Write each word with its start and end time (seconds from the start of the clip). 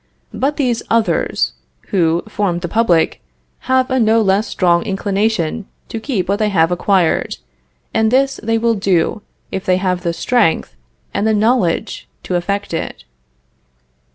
But 0.33 0.57
these 0.57 0.81
others, 0.89 1.53
who 1.89 2.23
form 2.27 2.61
the 2.61 2.67
public, 2.67 3.21
have 3.69 3.91
a 3.91 3.99
no 3.99 4.19
less 4.19 4.47
strong 4.47 4.81
inclination 4.81 5.67
to 5.89 5.99
keep 5.99 6.27
what 6.27 6.39
they 6.39 6.49
have 6.49 6.71
acquired; 6.71 7.37
and 7.93 8.09
this 8.09 8.39
they 8.41 8.57
will 8.57 8.73
do, 8.73 9.21
if 9.51 9.63
they 9.63 9.77
have 9.77 10.01
the 10.01 10.13
strength 10.13 10.75
and 11.13 11.27
the 11.27 11.35
knowledge 11.35 12.07
to 12.23 12.33
effect 12.33 12.73
it. 12.73 13.03